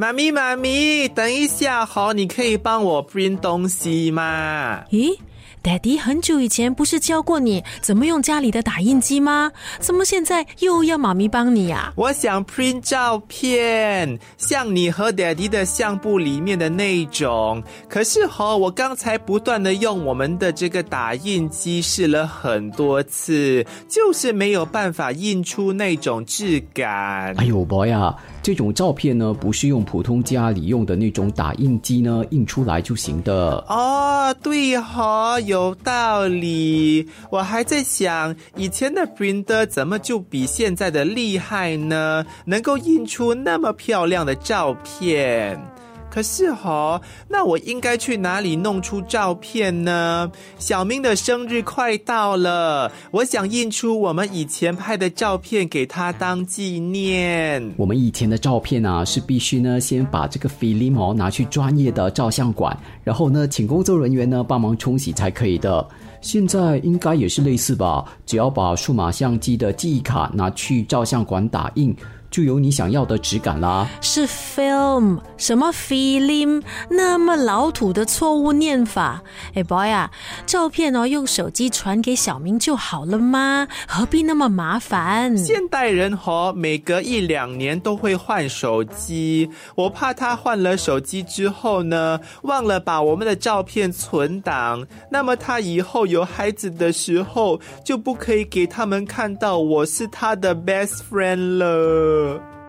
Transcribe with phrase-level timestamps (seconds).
[0.00, 4.82] 妈咪，妈咪，等一下好，你可以帮我 print 东西吗？
[4.90, 5.14] 咦
[5.62, 9.52] ，Daddy 很久以前不是教过你怎么用家里的打印机吗？
[9.78, 11.92] 怎么现在又要妈咪帮你呀？
[11.96, 17.62] 我想 print 照片，像你和 Daddy 的相簿里面的那种。
[17.88, 27.34] 可是哈，我刚才不断的用我们的这个打印机试了很多次，就是没有办法印出那种质感。
[27.38, 28.16] 哎呦，boy 啊！
[28.42, 34.34] 这种照片呢，不是用普通家里用的那种打印机呢印出来就行的哦。
[34.42, 37.06] 对哈，有道理。
[37.28, 42.24] 我还在想，以前的 printer 怎么就比现在的厉害呢？
[42.46, 45.60] 能够印出那么漂亮的照片。
[46.10, 50.30] 可是哈，那我应该去哪里弄出照片呢？
[50.58, 57.72] 小明的生日快到了，我想印出我们以前拍的照片给他当纪念。
[57.76, 65.86] 我们以前的照片啊，是必须呢先把这个 film 拿去专业的照相馆，然后呢请工作人员呢帮忙冲洗才可以的。
[66.20, 71.96] 现在应该也是类似吧，只要把数码相机的记忆卡拿去照相馆打印。
[72.30, 73.88] 就有你想要的质感啦。
[74.00, 79.22] 是 film 什么 film 那么老土的错误念法？
[79.54, 80.10] 哎，boy 啊，
[80.46, 83.66] 照片哦用手机传给小明就好了吗？
[83.86, 85.36] 何必那么麻烦？
[85.36, 102.19] 现代人哦，每隔一两年都会换手机，我怕他换了手机之后呢，忘了把我们的照片存档，那么他以后有孩子的时候就不可以给他们看到我是他的 best friend 了。
[102.20, 102.59] Hoşçakalın.